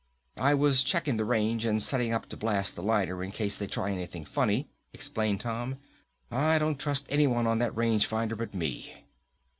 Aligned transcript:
"I 0.39 0.55
was 0.55 0.81
checking 0.81 1.17
the 1.17 1.25
range 1.25 1.63
and 1.63 1.79
setting 1.79 2.11
up 2.11 2.25
to 2.29 2.35
blast 2.35 2.75
the 2.75 2.81
liner 2.81 3.23
in 3.23 3.29
case 3.31 3.55
they 3.55 3.67
try 3.67 3.91
anything 3.91 4.25
funny," 4.25 4.67
explained 4.93 5.41
Tom. 5.41 5.77
"I 6.31 6.57
don't 6.57 6.79
trust 6.79 7.05
anyone 7.09 7.45
on 7.45 7.59
that 7.59 7.77
range 7.77 8.07
finder 8.07 8.35
but 8.35 8.55
me!" 8.55 8.95